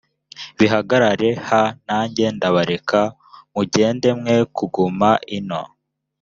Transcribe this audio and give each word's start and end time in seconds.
bihagarare 0.57 1.29
h 1.47 1.49
nanjye 1.87 2.25
ndabareka 2.35 2.99
mugende 3.55 4.09
mwe 4.19 4.35
kuguma 4.55 5.09
ino 5.37 5.61